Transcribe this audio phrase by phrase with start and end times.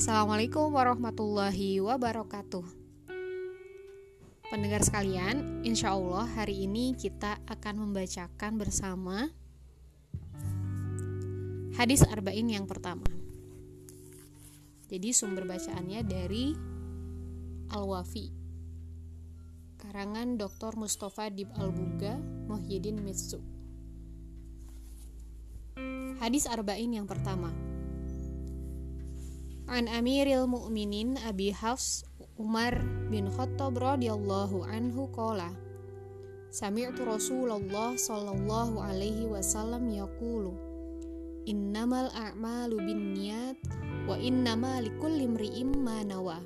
[0.00, 2.64] Assalamualaikum warahmatullahi wabarakatuh.
[4.48, 9.28] Pendengar sekalian, insya Allah hari ini kita akan membacakan bersama
[11.76, 13.04] hadis arba'in yang pertama.
[14.88, 16.56] Jadi sumber bacaannya dari
[17.68, 18.32] Al-Wafi
[19.84, 20.80] karangan Dr.
[20.80, 22.16] Mustafa Dib Al-Buga
[22.48, 23.44] Muhyiddin Mitsu.
[26.24, 27.69] Hadis arba'in yang pertama.
[29.70, 32.02] An Amiril Mukminin Abi Hafs
[32.42, 35.54] Umar bin Khattab radhiyallahu anhu qala
[36.50, 40.58] Sami'tu Rasulullah sallallahu alaihi wasallam yaqulu
[41.46, 43.54] Innamal a'malu binniyat
[44.10, 46.42] wa innama likulli imri'in ma nawa.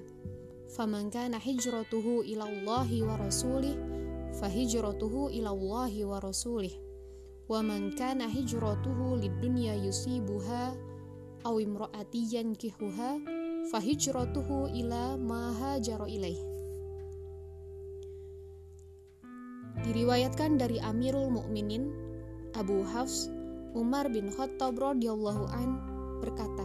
[0.76, 3.72] Faman kana hijratuhu ila Allahi wa rasulih
[4.36, 6.76] fahijratuhu ila Allahi wa rasulih.
[7.48, 10.76] Wa man kana hijratuhu lid dunya yusibuha
[11.44, 13.20] aw imraati yankihuha
[13.68, 16.40] fahijratuhu ila ma hajara ilaih
[19.84, 21.92] Diriwayatkan dari Amirul Mukminin
[22.56, 23.28] Abu Hafs
[23.76, 25.76] Umar bin Khattab radhiyallahu an
[26.24, 26.64] berkata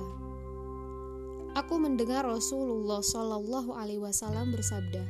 [1.59, 5.03] Aku mendengar Rasulullah Shallallahu alaihi wasallam bersabda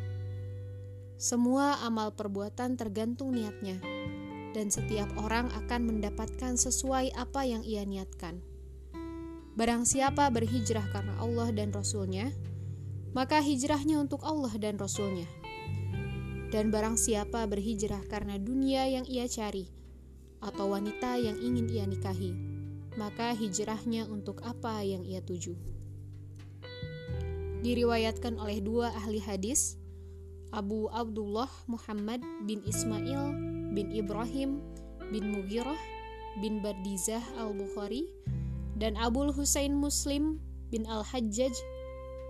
[1.21, 3.77] Semua amal perbuatan tergantung niatnya
[4.53, 8.41] dan setiap orang akan mendapatkan sesuai apa yang ia niatkan.
[9.59, 12.31] Barang siapa berhijrah karena Allah dan Rasulnya,
[13.11, 15.27] maka hijrahnya untuk Allah dan Rasulnya.
[16.47, 19.67] Dan barang siapa berhijrah karena dunia yang ia cari,
[20.39, 22.31] atau wanita yang ingin ia nikahi,
[22.95, 25.59] maka hijrahnya untuk apa yang ia tuju.
[27.59, 29.75] Diriwayatkan oleh dua ahli hadis,
[30.55, 33.35] Abu Abdullah Muhammad bin Ismail
[33.75, 34.63] bin Ibrahim
[35.11, 35.83] bin Mughirah
[36.39, 38.07] bin Bardizah al-Bukhari
[38.79, 40.39] dan Abul Husain Muslim
[40.71, 41.51] bin Al-Hajjaj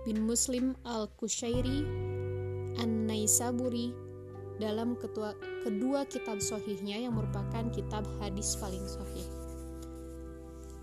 [0.02, 1.86] bin Muslim Al-Kushairi
[2.82, 3.94] An-Naisaburi
[4.58, 5.32] dalam ketua,
[5.64, 9.26] kedua kitab sohihnya yang merupakan kitab hadis paling sohih.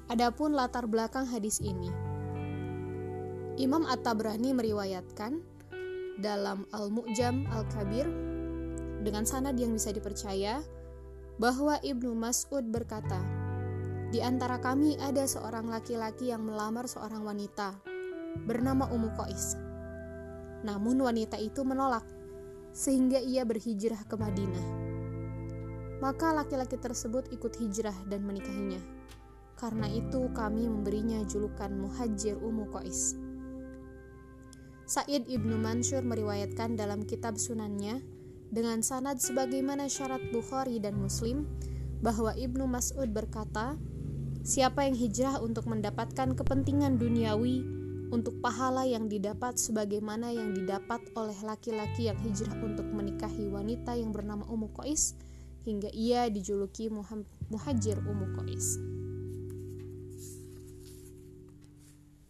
[0.08, 1.92] Adapun latar belakang hadis ini,
[3.60, 5.44] Imam At-Tabrani meriwayatkan
[6.24, 8.08] dalam Al-Mu'jam Al-Kabir
[9.04, 10.64] dengan sanad yang bisa dipercaya
[11.38, 13.22] bahwa Ibnu Mas'ud berkata,
[14.08, 17.76] di antara kami ada seorang laki-laki yang melamar seorang wanita
[18.48, 19.60] bernama Ummu Qais.
[20.64, 22.08] Namun wanita itu menolak
[22.72, 24.68] sehingga ia berhijrah ke Madinah.
[26.00, 28.80] Maka laki-laki tersebut ikut hijrah dan menikahinya.
[29.58, 33.18] Karena itu kami memberinya julukan Muhajir Ummu Qais.
[34.88, 38.00] Said Ibnu Mansur meriwayatkan dalam kitab sunannya
[38.54, 41.44] dengan sanad sebagaimana syarat Bukhari dan Muslim
[42.00, 43.76] bahwa Ibnu Mas'ud berkata,
[44.48, 47.68] Siapa yang hijrah untuk mendapatkan kepentingan duniawi,
[48.16, 54.16] untuk pahala yang didapat sebagaimana yang didapat oleh laki-laki yang hijrah untuk menikahi wanita yang
[54.16, 55.20] bernama Ummu Qais,
[55.68, 56.88] hingga ia dijuluki
[57.52, 58.80] Muhajir Ummu Qais.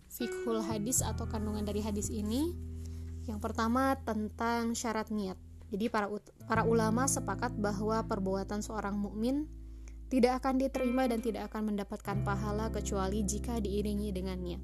[0.10, 2.58] Fikhul hadis atau kandungan dari hadis ini
[3.30, 5.38] yang pertama tentang syarat niat.
[5.70, 6.10] Jadi para
[6.50, 9.46] para ulama sepakat bahwa perbuatan seorang mukmin
[10.08, 14.64] tidak akan diterima dan tidak akan mendapatkan pahala kecuali jika diiringi dengan niat.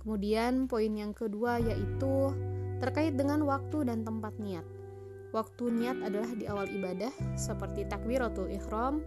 [0.00, 2.30] Kemudian poin yang kedua yaitu
[2.78, 4.66] terkait dengan waktu dan tempat niat.
[5.32, 9.02] Waktu niat adalah di awal ibadah seperti takbiratul ihram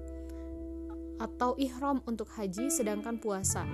[1.19, 3.67] atau ihram untuk haji sedangkan puasa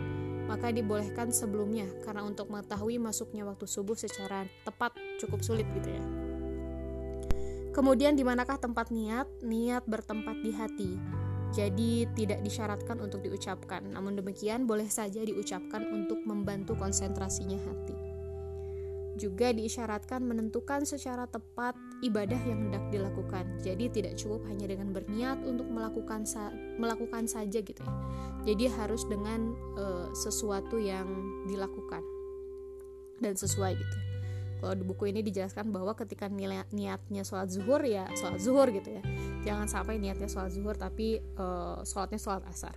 [0.46, 6.25] maka dibolehkan sebelumnya karena untuk mengetahui masuknya waktu subuh secara tepat cukup sulit gitu ya.
[7.76, 9.28] Kemudian di manakah tempat niat?
[9.44, 10.96] Niat bertempat di hati.
[11.52, 13.84] Jadi tidak disyaratkan untuk diucapkan.
[13.92, 17.96] Namun demikian boleh saja diucapkan untuk membantu konsentrasinya hati.
[19.20, 23.44] Juga diisyaratkan menentukan secara tepat ibadah yang hendak dilakukan.
[23.60, 27.96] Jadi tidak cukup hanya dengan berniat untuk melakukan sa melakukan saja gitu ya.
[28.48, 31.08] Jadi harus dengan uh, sesuatu yang
[31.44, 32.04] dilakukan
[33.20, 34.15] dan sesuai gitu.
[34.66, 39.04] Kalau di buku ini dijelaskan bahwa ketika niatnya sholat zuhur ya sholat zuhur gitu ya.
[39.46, 42.74] Jangan sampai niatnya sholat zuhur tapi uh, sholatnya sholat asar.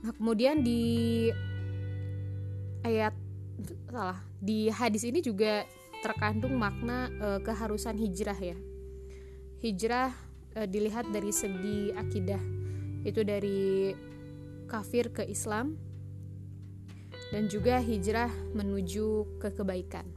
[0.00, 1.28] Nah kemudian di
[2.88, 3.12] ayat
[3.92, 5.68] salah di hadis ini juga
[6.00, 8.56] terkandung makna uh, keharusan hijrah ya.
[9.60, 10.08] Hijrah
[10.56, 12.40] uh, dilihat dari segi akidah
[13.04, 13.92] itu dari
[14.64, 15.76] kafir ke Islam
[17.28, 20.08] dan juga hijrah menuju ke kebaikan.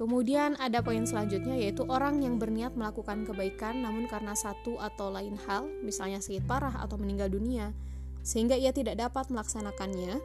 [0.00, 5.36] Kemudian ada poin selanjutnya yaitu orang yang berniat melakukan kebaikan namun karena satu atau lain
[5.44, 7.76] hal, misalnya sakit parah atau meninggal dunia,
[8.24, 10.16] sehingga ia tidak dapat melaksanakannya,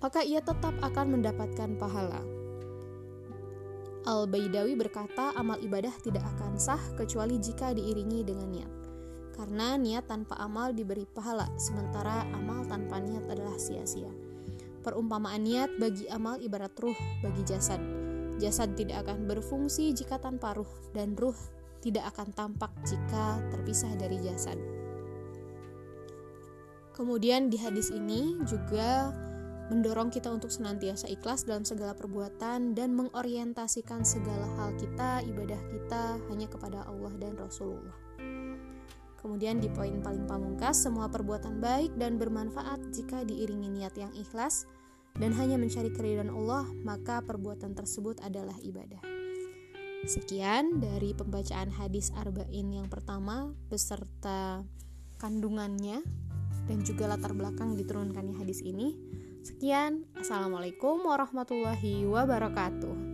[0.00, 2.24] maka ia tetap akan mendapatkan pahala.
[4.08, 8.72] Al-Baidawi berkata, amal ibadah tidak akan sah kecuali jika diiringi dengan niat.
[9.36, 14.08] Karena niat tanpa amal diberi pahala, sementara amal tanpa niat adalah sia-sia.
[14.80, 17.82] Perumpamaan niat bagi amal ibarat ruh bagi jasad.
[18.36, 21.36] Jasad tidak akan berfungsi jika tanpa ruh, dan ruh
[21.80, 24.58] tidak akan tampak jika terpisah dari jasad.
[26.96, 29.12] Kemudian di hadis ini juga
[29.68, 36.16] mendorong kita untuk senantiasa ikhlas dalam segala perbuatan dan mengorientasikan segala hal kita, ibadah kita
[36.32, 37.96] hanya kepada Allah dan Rasulullah.
[39.20, 44.70] Kemudian di poin paling pamungkas, semua perbuatan baik dan bermanfaat jika diiringi niat yang ikhlas
[45.16, 49.00] dan hanya mencari keridhaan Allah, maka perbuatan tersebut adalah ibadah.
[50.06, 54.62] Sekian dari pembacaan hadis Arba'in yang pertama beserta
[55.18, 56.04] kandungannya
[56.70, 58.94] dan juga latar belakang diturunkannya hadis ini.
[59.42, 63.05] Sekian, Assalamualaikum warahmatullahi wabarakatuh.